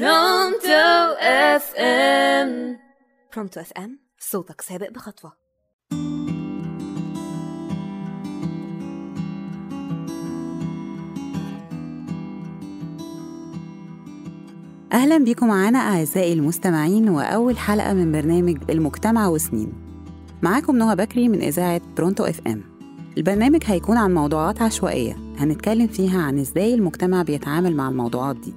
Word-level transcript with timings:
برونتو 0.00 1.14
اف 1.20 1.74
ام. 1.74 2.78
برونتو 3.34 3.60
اف 3.60 3.72
ام 3.72 3.98
صوتك 4.18 4.60
سابق 4.60 4.90
بخطوة. 4.90 5.32
أهلا 14.92 15.18
بيكم 15.18 15.48
معانا 15.48 15.78
أعزائي 15.78 16.32
المستمعين 16.32 17.08
وأول 17.08 17.58
حلقة 17.58 17.92
من 17.92 18.12
برنامج 18.12 18.70
المجتمع 18.70 19.28
وسنين. 19.28 19.72
معاكم 20.42 20.76
نهى 20.76 20.96
بكري 20.96 21.28
من 21.28 21.42
إذاعة 21.42 21.80
برونتو 21.96 22.24
اف 22.24 22.40
ام. 22.46 22.64
البرنامج 23.16 23.62
هيكون 23.66 23.96
عن 23.96 24.14
موضوعات 24.14 24.62
عشوائية. 24.62 25.16
هنتكلم 25.38 25.86
فيها 25.86 26.22
عن 26.22 26.38
إزاي 26.38 26.74
المجتمع 26.74 27.22
بيتعامل 27.22 27.76
مع 27.76 27.88
الموضوعات 27.88 28.36
دي. 28.36 28.54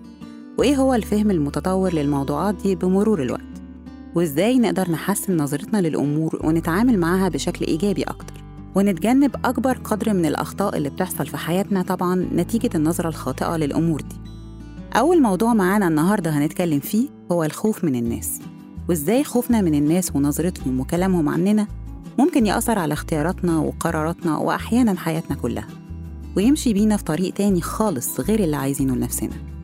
وإيه 0.57 0.75
هو 0.75 0.93
الفهم 0.93 1.31
المتطور 1.31 1.93
للموضوعات 1.93 2.55
دي 2.55 2.75
بمرور 2.75 3.21
الوقت؟ 3.21 3.41
وإزاي 4.15 4.59
نقدر 4.59 4.91
نحسن 4.91 5.37
نظرتنا 5.37 5.81
للأمور 5.81 6.39
ونتعامل 6.43 6.99
معاها 6.99 7.29
بشكل 7.29 7.65
إيجابي 7.65 8.03
أكتر؟ 8.03 8.33
ونتجنب 8.75 9.35
أكبر 9.45 9.77
قدر 9.77 10.13
من 10.13 10.25
الأخطاء 10.25 10.77
اللي 10.77 10.89
بتحصل 10.89 11.27
في 11.27 11.37
حياتنا 11.37 11.81
طبعا 11.81 12.27
نتيجة 12.35 12.69
النظرة 12.75 13.09
الخاطئة 13.09 13.57
للأمور 13.57 14.01
دي. 14.01 14.15
أول 14.93 15.21
موضوع 15.21 15.53
معانا 15.53 15.87
النهاردة 15.87 16.29
هنتكلم 16.31 16.79
فيه 16.79 17.07
هو 17.31 17.43
الخوف 17.43 17.83
من 17.83 17.95
الناس. 17.95 18.39
وإزاي 18.89 19.23
خوفنا 19.23 19.61
من 19.61 19.75
الناس 19.75 20.15
ونظرتهم 20.15 20.79
وكلامهم 20.79 21.29
عننا 21.29 21.67
ممكن 22.19 22.45
يأثر 22.45 22.79
على 22.79 22.93
اختياراتنا 22.93 23.59
وقراراتنا 23.59 24.37
وأحيانا 24.37 24.95
حياتنا 24.95 25.35
كلها. 25.35 25.67
ويمشي 26.37 26.73
بينا 26.73 26.97
في 26.97 27.03
طريق 27.03 27.33
تاني 27.33 27.61
خالص 27.61 28.19
غير 28.19 28.39
اللي 28.39 28.55
عايزينه 28.55 28.95
لنفسنا. 28.95 29.56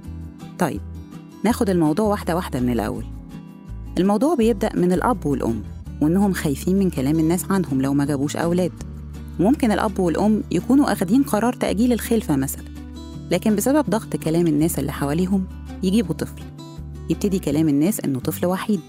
طيب 0.59 0.81
ناخد 1.43 1.69
الموضوع 1.69 2.05
واحدة 2.05 2.35
واحدة 2.35 2.59
من 2.59 2.69
الأول. 2.69 3.05
الموضوع 3.97 4.35
بيبدأ 4.35 4.75
من 4.75 4.91
الأب 4.91 5.25
والأم 5.25 5.63
وإنهم 6.01 6.33
خايفين 6.33 6.79
من 6.79 6.89
كلام 6.89 7.19
الناس 7.19 7.51
عنهم 7.51 7.81
لو 7.81 7.93
ما 7.93 8.05
جابوش 8.05 8.35
أولاد. 8.35 8.71
وممكن 9.39 9.71
الأب 9.71 9.99
والأم 9.99 10.43
يكونوا 10.51 10.91
أخدين 10.91 11.23
قرار 11.23 11.53
تأجيل 11.53 11.93
الخلفة 11.93 12.35
مثلا 12.35 12.63
لكن 13.31 13.55
بسبب 13.55 13.89
ضغط 13.89 14.15
كلام 14.15 14.47
الناس 14.47 14.79
اللي 14.79 14.91
حواليهم 14.91 15.45
يجيبوا 15.83 16.15
طفل. 16.15 16.43
يبتدي 17.09 17.39
كلام 17.39 17.69
الناس 17.69 17.99
إنه 17.99 18.19
طفل 18.19 18.45
وحيد 18.45 18.79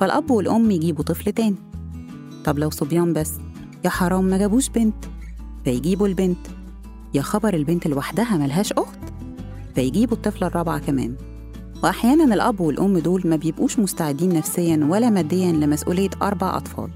فالأب 0.00 0.30
والأم 0.30 0.70
يجيبوا 0.70 1.04
طفل 1.04 1.32
تاني. 1.32 1.56
طب 2.44 2.58
لو 2.58 2.70
صبيان 2.70 3.12
بس 3.12 3.32
يا 3.84 3.90
حرام 3.90 4.24
ما 4.24 4.38
جابوش 4.38 4.68
بنت 4.68 5.04
فيجيبوا 5.64 6.06
البنت. 6.08 6.46
يا 7.14 7.22
خبر 7.22 7.54
البنت 7.54 7.86
لوحدها 7.86 8.36
ملهاش 8.36 8.72
أخت. 8.72 8.98
فيجيبوا 9.74 10.16
الطفلة 10.16 10.46
الرابعة 10.46 10.78
كمان. 10.78 11.14
وأحيانا 11.82 12.34
الأب 12.34 12.60
والأم 12.60 12.98
دول 12.98 13.22
ما 13.24 13.36
بيبقوش 13.36 13.78
مستعدين 13.78 14.28
نفسيا 14.34 14.86
ولا 14.90 15.10
ماديا 15.10 15.52
لمسؤولية 15.52 16.10
أربع 16.22 16.56
أطفال 16.56 16.90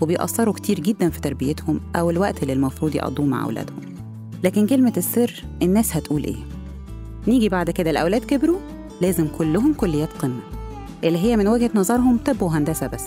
وبيأثروا 0.00 0.54
كتير 0.54 0.80
جدا 0.80 1.10
في 1.10 1.20
تربيتهم 1.20 1.80
أو 1.96 2.10
الوقت 2.10 2.42
اللي 2.42 2.52
المفروض 2.52 2.94
يقضوه 2.94 3.26
مع 3.26 3.44
أولادهم. 3.44 3.80
لكن 4.44 4.66
كلمة 4.66 4.92
السر 4.96 5.44
الناس 5.62 5.96
هتقول 5.96 6.24
إيه؟ 6.24 6.36
نيجي 7.28 7.48
بعد 7.48 7.70
كده 7.70 7.90
الأولاد 7.90 8.24
كبروا 8.24 8.58
لازم 9.00 9.26
كلهم 9.38 9.74
كليات 9.74 10.12
قمة 10.12 10.40
اللي 11.04 11.18
هي 11.18 11.36
من 11.36 11.48
وجهة 11.48 11.70
نظرهم 11.74 12.18
طب 12.18 12.42
وهندسة 12.42 12.86
بس 12.86 13.04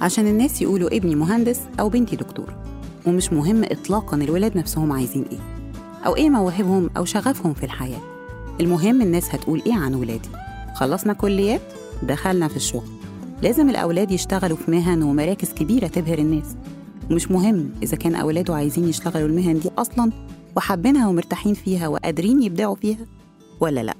عشان 0.00 0.26
الناس 0.26 0.62
يقولوا 0.62 0.96
ابني 0.96 1.14
مهندس 1.14 1.60
أو 1.80 1.88
بنتي 1.88 2.16
دكتورة 2.16 2.62
ومش 3.06 3.32
مهم 3.32 3.64
إطلاقا 3.64 4.16
الولاد 4.16 4.56
نفسهم 4.58 4.92
عايزين 4.92 5.24
إيه 5.32 5.38
أو 6.06 6.16
إيه 6.16 6.30
مواهبهم 6.30 6.90
أو 6.96 7.04
شغفهم 7.04 7.54
في 7.54 7.64
الحياة. 7.64 8.17
المهم 8.60 9.02
الناس 9.02 9.34
هتقول 9.34 9.62
إيه 9.66 9.74
عن 9.74 9.94
ولادي؟ 9.94 10.28
خلصنا 10.74 11.12
كليات؟ 11.12 11.60
دخلنا 12.02 12.48
في 12.48 12.56
الشغل. 12.56 12.88
لازم 13.42 13.70
الأولاد 13.70 14.10
يشتغلوا 14.10 14.56
في 14.56 14.70
مهن 14.70 15.02
ومراكز 15.02 15.52
كبيرة 15.52 15.86
تبهر 15.86 16.18
الناس. 16.18 16.56
ومش 17.10 17.30
مهم 17.30 17.70
إذا 17.82 17.96
كان 17.96 18.14
أولاده 18.14 18.54
عايزين 18.54 18.88
يشتغلوا 18.88 19.28
المهن 19.28 19.58
دي 19.60 19.70
أصلا 19.78 20.12
وحابينها 20.56 21.08
ومرتاحين 21.08 21.54
فيها 21.54 21.88
وقادرين 21.88 22.42
يبدعوا 22.42 22.74
فيها 22.74 23.06
ولا 23.60 23.80
لأ؟ 23.82 23.94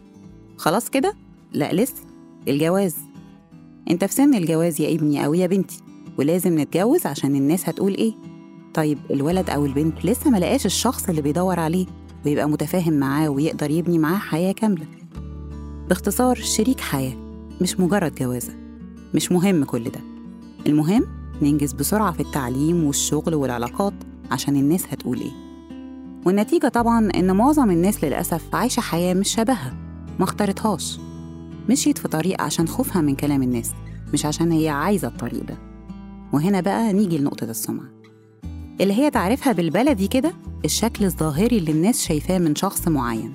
خلاص 0.57 0.91
كده؟ 0.91 1.15
لأ 1.53 1.73
لسه. 1.73 2.03
الجواز. 2.49 2.95
أنت 3.91 4.05
في 4.05 4.15
سن 4.15 4.35
الجواز 4.35 4.81
يا 4.81 4.95
ابني 4.95 5.25
أو 5.27 5.35
يا 5.35 5.47
بنتي 5.47 5.81
ولازم 6.19 6.59
نتجوز 6.61 7.07
عشان 7.07 7.35
الناس 7.37 7.69
هتقول 7.69 7.95
إيه؟ 7.95 8.13
طيب 8.75 8.99
الولد 9.11 9.51
أو 9.51 9.67
البنت 9.67 10.05
لسه 10.05 10.31
ما 10.31 10.37
لقاش 10.39 10.67
الشخص 10.67 11.09
اللي 11.09 11.23
بيدور 11.23 11.61
عليه. 11.61 11.87
ويبقى 12.27 12.49
متفاهم 12.49 12.93
معاه 12.93 13.29
ويقدر 13.29 13.71
يبني 13.71 13.99
معاه 13.99 14.19
حياة 14.19 14.53
كاملة. 14.53 14.87
باختصار 15.89 16.35
شريك 16.35 16.81
حياة 16.81 17.17
مش 17.61 17.81
مجرد 17.81 18.15
جوازة. 18.15 18.53
مش 19.15 19.33
مهم 19.33 19.65
كل 19.65 19.85
ده. 19.85 20.01
المهم 20.67 21.05
ننجز 21.43 21.73
بسرعة 21.73 22.13
في 22.13 22.21
التعليم 22.21 22.85
والشغل 22.85 23.35
والعلاقات 23.35 23.95
عشان 24.31 24.57
الناس 24.57 24.85
هتقول 24.91 25.21
إيه. 25.21 25.33
والنتيجة 26.27 26.69
طبعا 26.69 27.11
إن 27.15 27.37
معظم 27.37 27.71
الناس 27.71 28.05
للأسف 28.05 28.55
عايشة 28.55 28.81
حياة 28.81 29.15
مش 29.15 29.29
شبهها 29.35 29.75
ما 30.19 30.25
اختارتهاش. 30.25 30.99
مشيت 31.71 31.99
في 31.99 32.09
طريق 32.09 32.43
عشان 32.43 32.69
خوفها 32.69 33.03
من 33.03 33.15
كلام 33.17 33.43
الناس 33.43 33.71
مش 34.13 34.27
عشان 34.27 34.53
هي 34.53 34.69
عايزة 34.69 35.09
الطريق 35.09 35.45
ده. 35.45 35.59
وهنا 36.33 36.61
بقى 36.61 36.93
نيجي 36.93 37.19
لنقطة 37.19 37.45
السمعة. 37.45 37.89
اللي 38.81 38.95
هي 38.95 39.11
تعرفها 39.11 39.53
بالبلدي 39.53 40.07
كده 40.09 40.33
الشكل 40.65 41.05
الظاهري 41.05 41.59
اللي 41.59 41.73
الناس 41.73 42.03
شايفاه 42.03 42.39
من 42.39 42.55
شخص 42.55 42.89
معين 42.89 43.33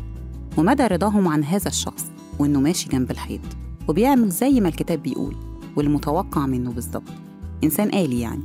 ومدى 0.58 0.84
رضاهم 0.84 1.28
عن 1.28 1.44
هذا 1.44 1.68
الشخص 1.68 2.06
وإنه 2.40 2.60
ماشي 2.60 2.90
جنب 2.90 3.12
الحيط 3.12 3.42
وبيعمل 3.88 4.30
زي 4.30 4.60
ما 4.60 4.68
الكتاب 4.68 5.04
بيقول 5.04 5.36
والمتوقع 5.76 6.46
منه 6.46 6.72
بالظبط. 6.72 7.10
إنسان 7.64 7.88
آلي 7.88 8.20
يعني. 8.20 8.44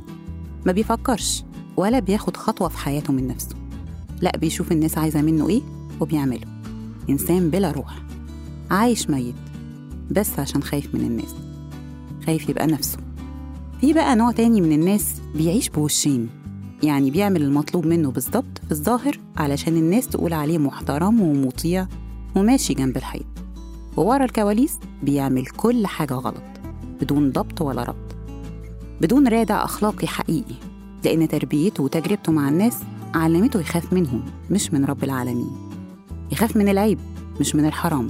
ما 0.65 0.71
بيفكرش 0.71 1.43
ولا 1.77 1.99
بياخد 1.99 2.37
خطوة 2.37 2.67
في 2.67 2.77
حياته 2.77 3.13
من 3.13 3.27
نفسه. 3.27 3.55
لا 4.21 4.37
بيشوف 4.37 4.71
الناس 4.71 4.97
عايزة 4.97 5.21
منه 5.21 5.49
إيه 5.49 5.61
وبيعمله. 5.99 6.47
إنسان 7.09 7.49
بلا 7.49 7.71
روح. 7.71 7.95
عايش 8.71 9.09
ميت 9.09 9.35
بس 10.11 10.39
عشان 10.39 10.63
خايف 10.63 10.95
من 10.95 11.01
الناس. 11.01 11.35
خايف 12.25 12.49
يبقى 12.49 12.67
نفسه. 12.67 12.97
في 13.81 13.93
بقى 13.93 14.15
نوع 14.15 14.31
تاني 14.31 14.61
من 14.61 14.71
الناس 14.71 15.15
بيعيش 15.35 15.69
بوشين. 15.69 16.29
يعني 16.83 17.11
بيعمل 17.11 17.41
المطلوب 17.43 17.85
منه 17.85 18.11
بالظبط 18.11 18.61
في 18.65 18.71
الظاهر 18.71 19.19
علشان 19.37 19.77
الناس 19.77 20.07
تقول 20.07 20.33
عليه 20.33 20.57
محترم 20.57 21.21
ومطيع 21.21 21.87
وماشي 22.35 22.73
جنب 22.73 22.97
الحيط. 22.97 23.25
وورا 23.97 24.25
الكواليس 24.25 24.79
بيعمل 25.03 25.45
كل 25.45 25.87
حاجة 25.87 26.13
غلط 26.13 26.43
بدون 27.01 27.31
ضبط 27.31 27.61
ولا 27.61 27.83
ربط. 27.83 28.15
بدون 29.01 29.27
رادع 29.27 29.63
أخلاقي 29.63 30.07
حقيقي 30.07 30.55
لأن 31.05 31.27
تربيته 31.27 31.83
وتجربته 31.83 32.31
مع 32.31 32.49
الناس 32.49 32.77
علمته 33.15 33.59
يخاف 33.59 33.93
منهم 33.93 34.23
مش 34.51 34.73
من 34.73 34.85
رب 34.85 35.03
العالمين. 35.03 35.51
يخاف 36.31 36.57
من 36.57 36.69
العيب 36.69 36.99
مش 37.39 37.55
من 37.55 37.65
الحرام. 37.65 38.07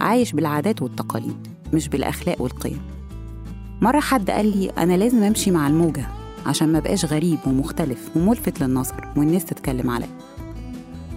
عايش 0.00 0.32
بالعادات 0.32 0.82
والتقاليد 0.82 1.46
مش 1.72 1.88
بالأخلاق 1.88 2.42
والقيم. 2.42 2.80
مرة 3.82 4.00
حد 4.00 4.30
قال 4.30 4.58
لي 4.58 4.70
أنا 4.70 4.96
لازم 4.96 5.22
أمشي 5.22 5.50
مع 5.50 5.66
الموجة. 5.68 6.19
عشان 6.46 6.72
ما 6.72 6.80
بقاش 6.80 7.04
غريب 7.04 7.38
ومختلف 7.46 8.10
وملفت 8.16 8.60
للنظر 8.62 9.08
والناس 9.16 9.44
تتكلم 9.44 9.90
عليا 9.90 10.08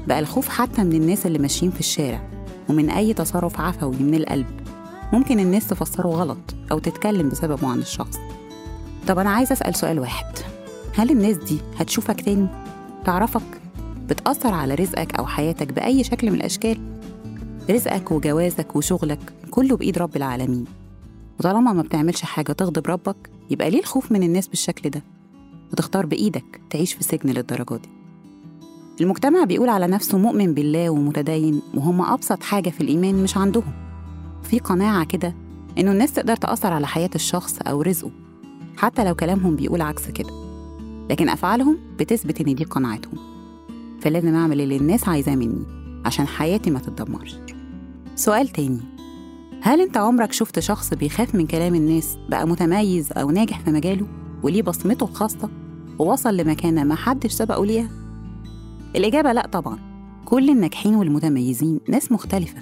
بقى 0.08 0.20
الخوف 0.20 0.50
حتى 0.50 0.84
من 0.84 0.94
الناس 0.94 1.26
اللي 1.26 1.40
ماشيين 1.40 1.72
في 1.72 1.80
الشارع 1.80 2.30
ومن 2.70 2.90
أي 2.90 3.14
تصرف 3.14 3.62
عفوي 3.62 3.96
من 3.98 4.16
القلب 4.16 4.46
ممكن 5.14 5.40
الناس 5.40 5.68
تفسره 5.68 6.08
غلط 6.08 6.56
أو 6.72 6.80
تتكلم 6.80 7.30
بسببه 7.30 7.68
عن 7.68 7.80
الشخص 7.80 8.18
طب 9.08 9.20
أنا 9.20 9.30
عايزة 9.30 9.54
أسأل 9.54 9.76
سؤال 9.76 10.00
واحد 10.00 10.26
هل 10.96 11.12
الناس 11.12 11.38
دي 11.38 11.58
هتشوفك 11.80 12.22
تاني؟ 12.22 12.48
تعرفك؟ 13.06 13.62
بتأثر 14.10 14.54
على 14.54 14.76
رزقك 14.76 15.16
أو 15.16 15.26
حياتك 15.26 15.74
بأي 15.74 16.04
شكل 16.04 16.30
من 16.32 16.36
الأشكال؟ 16.36 16.78
رزقك 17.70 18.12
وجوازك 18.12 18.76
وشغلك 18.76 19.34
كله 19.52 19.78
بإيد 19.78 19.98
رب 19.98 20.16
العالمين 20.16 20.66
وطالما 21.40 21.74
ما 21.74 21.82
بتعملش 21.82 22.22
حاجة 22.22 22.52
تغضب 22.52 22.88
ربك 22.88 23.16
يبقى 23.50 23.70
ليه 23.70 23.80
الخوف 23.80 24.12
من 24.12 24.24
الناس 24.24 24.48
بالشكل 24.48 24.90
ده؟ 24.90 25.02
وتختار 25.74 26.06
بإيدك 26.06 26.62
تعيش 26.70 26.94
في 26.94 27.04
سجن 27.04 27.30
للدرجة 27.30 27.76
دي. 27.76 27.90
المجتمع 29.02 29.44
بيقول 29.44 29.70
على 29.70 29.88
نفسه 29.88 30.18
مؤمن 30.18 30.54
بالله 30.54 30.90
ومتدين 30.90 31.62
وهم 31.74 32.02
أبسط 32.02 32.44
حاجة 32.44 32.70
في 32.70 32.82
الإيمان 32.82 33.24
مش 33.24 33.38
عندهم. 33.38 33.74
في 34.44 34.60
قناعة 34.60 35.06
كده 35.06 35.36
إنه 35.78 35.92
الناس 35.92 36.14
تقدر 36.14 36.36
تأثر 36.36 36.74
على 36.74 36.88
حياة 36.88 37.10
الشخص 37.16 37.60
أو 37.68 37.82
رزقه 37.82 38.12
حتى 38.78 39.04
لو 39.04 39.16
كلامهم 39.16 39.56
بيقول 39.56 39.82
عكس 39.82 40.08
كده. 40.10 40.30
لكن 41.10 41.30
أفعالهم 41.30 41.78
بتثبت 42.00 42.42
إن 42.42 42.56
دي 42.56 42.64
قناعتهم. 42.64 43.18
فلازم 44.02 44.36
أعمل 44.36 44.62
اللي 44.62 44.78
الناس 44.78 45.10
عايزاه 45.10 45.36
مني 45.36 45.66
عشان 46.06 46.28
حياتي 46.28 46.72
ما 46.72 46.80
تتدمرش. 46.80 47.36
سؤال 48.16 48.48
تاني. 48.48 48.80
هل 49.62 49.82
أنت 49.82 49.98
عمرك 49.98 50.32
شفت 50.32 50.60
شخص 50.60 50.94
بيخاف 50.94 51.36
من 51.36 51.48
كلام 51.48 51.76
الناس 51.76 52.18
بقى 52.30 52.48
متميز 52.48 53.12
أو 53.12 53.32
ناجح 53.32 53.60
في 53.60 53.72
مجاله 53.72 54.08
وليه 54.44 54.62
بصمته 54.62 55.04
الخاصة؟ 55.04 55.50
ووصل 56.04 56.38
لمكانة 56.38 56.84
ما 56.84 56.96
حدش 56.96 57.32
سبقه 57.32 57.66
ليها؟ 57.66 57.90
الإجابة 58.96 59.32
لأ 59.32 59.48
طبعا. 59.48 59.80
كل 60.26 60.50
الناجحين 60.50 60.96
والمتميزين 60.96 61.80
ناس 61.90 62.12
مختلفة. 62.12 62.62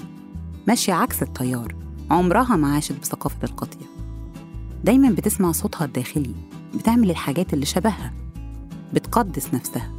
ماشية 0.67 0.93
عكس 0.93 1.23
التيار. 1.23 1.75
عمرها 2.11 2.55
ما 2.55 2.73
عاشت 2.73 2.99
بثقافة 3.01 3.38
القطيع 3.43 3.88
دايما 4.83 5.09
بتسمع 5.09 5.51
صوتها 5.51 5.85
الداخلي. 5.85 6.35
بتعمل 6.75 7.09
الحاجات 7.09 7.53
اللي 7.53 7.65
شبهها. 7.65 8.13
بتقدس 8.93 9.53
نفسها. 9.53 9.91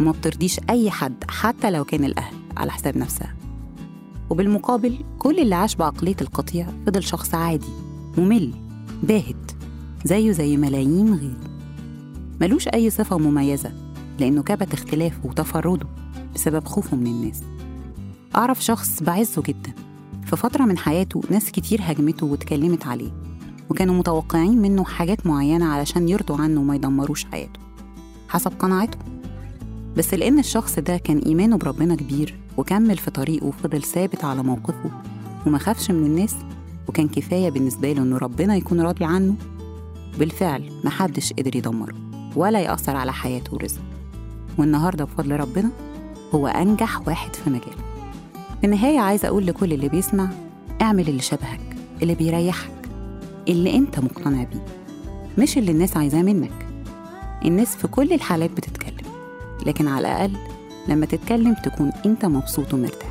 وما 0.00 0.12
بترضيش 0.12 0.60
أي 0.70 0.90
حد 0.90 1.24
حتى 1.28 1.70
لو 1.70 1.84
كان 1.84 2.04
الأهل 2.04 2.34
على 2.56 2.72
حساب 2.72 2.96
نفسها. 2.96 3.34
وبالمقابل 4.30 4.98
كل 5.18 5.38
اللي 5.38 5.54
عاش 5.54 5.74
بعقلية 5.74 6.16
القطيع 6.20 6.66
فضل 6.86 7.02
شخص 7.02 7.34
عادي 7.34 7.72
ممل 8.18 8.52
باهت 9.02 9.52
زيه 10.04 10.32
زي 10.32 10.56
ملايين 10.56 11.14
غيره. 11.14 11.55
ملوش 12.40 12.68
أي 12.68 12.90
صفة 12.90 13.18
مميزة 13.18 13.72
لأنه 14.20 14.42
كبت 14.42 14.72
اختلافه 14.74 15.20
وتفرده 15.24 15.86
بسبب 16.34 16.64
خوفه 16.64 16.96
من 16.96 17.06
الناس. 17.06 17.42
أعرف 18.36 18.64
شخص 18.64 19.02
بعزه 19.02 19.42
جدا. 19.42 19.72
في 20.24 20.36
فترة 20.36 20.64
من 20.64 20.78
حياته 20.78 21.20
ناس 21.30 21.50
كتير 21.50 21.80
هاجمته 21.82 22.26
واتكلمت 22.26 22.86
عليه 22.86 23.10
وكانوا 23.70 23.94
متوقعين 23.94 24.62
منه 24.62 24.84
حاجات 24.84 25.26
معينة 25.26 25.64
علشان 25.66 26.08
يرضوا 26.08 26.36
عنه 26.36 26.60
وما 26.60 26.74
يدمروش 26.74 27.24
حياته. 27.24 27.60
حسب 28.28 28.52
قناعته. 28.58 28.98
بس 29.96 30.14
لأن 30.14 30.38
الشخص 30.38 30.78
ده 30.78 30.96
كان 30.96 31.18
إيمانه 31.18 31.56
بربنا 31.56 31.94
كبير 31.94 32.38
وكمل 32.56 32.96
في 32.96 33.10
طريقه 33.10 33.46
وفضل 33.46 33.82
ثابت 33.82 34.24
على 34.24 34.42
موقفه 34.42 34.90
وما 35.46 35.58
خافش 35.58 35.90
من 35.90 36.06
الناس 36.06 36.36
وكان 36.88 37.08
كفاية 37.08 37.50
بالنسبة 37.50 37.92
له 37.92 38.02
إنه 38.02 38.18
ربنا 38.18 38.56
يكون 38.56 38.80
راضي 38.80 39.04
عنه 39.04 39.34
بالفعل 40.18 40.70
محدش 40.84 41.32
قدر 41.32 41.56
يدمره. 41.56 42.05
ولا 42.36 42.60
يأثر 42.60 42.96
على 42.96 43.12
حياته 43.12 43.54
ورزقه. 43.54 43.82
والنهاردة 44.58 45.04
بفضل 45.04 45.32
ربنا 45.40 45.70
هو 46.34 46.46
أنجح 46.46 47.08
واحد 47.08 47.36
في 47.36 47.50
مجاله. 47.50 47.84
في 48.60 48.64
النهاية 48.66 48.98
عايزة 49.00 49.28
أقول 49.28 49.46
لكل 49.46 49.72
اللي 49.72 49.88
بيسمع 49.88 50.28
اعمل 50.82 51.08
اللي 51.08 51.22
شبهك 51.22 51.60
اللي 52.02 52.14
بيريحك 52.14 52.70
اللي 53.48 53.76
أنت 53.76 54.00
مقتنع 54.00 54.42
بيه 54.44 54.64
مش 55.38 55.58
اللي 55.58 55.72
الناس 55.72 55.96
عايزاه 55.96 56.22
منك. 56.22 56.66
الناس 57.44 57.76
في 57.76 57.88
كل 57.88 58.12
الحالات 58.12 58.50
بتتكلم 58.50 59.06
لكن 59.66 59.88
على 59.88 60.08
الأقل 60.08 60.36
لما 60.88 61.06
تتكلم 61.06 61.54
تكون 61.64 61.92
أنت 62.06 62.24
مبسوط 62.24 62.74
ومرتاح. 62.74 63.08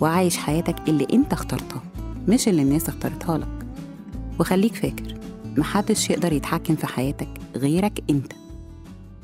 وعايش 0.00 0.36
حياتك 0.36 0.76
اللي 0.88 1.06
أنت 1.12 1.32
اخترتها 1.32 1.82
مش 2.28 2.48
اللي 2.48 2.62
الناس 2.62 2.88
اختارتها 2.88 3.38
لك. 3.38 3.66
وخليك 4.40 4.74
فاكر 4.74 5.15
محدش 5.56 6.10
يقدر 6.10 6.32
يتحكم 6.32 6.76
في 6.76 6.86
حياتك 6.86 7.28
غيرك 7.56 8.02
أنت. 8.10 8.32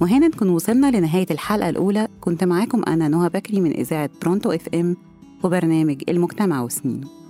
وهنا 0.01 0.29
نكون 0.29 0.49
وصلنا 0.49 0.97
لنهاية 0.97 1.27
الحلقة 1.31 1.69
الأولى. 1.69 2.09
كنت 2.21 2.45
معاكم 2.45 2.83
أنا 2.87 3.09
نهى 3.09 3.29
بكري 3.29 3.61
من 3.61 3.73
إذاعة 3.73 4.11
برونتو 4.23 4.53
إف 4.53 4.69
إم 4.75 4.97
وبرنامج 5.45 6.03
المجتمع 6.09 6.63
وسنينه 6.63 7.22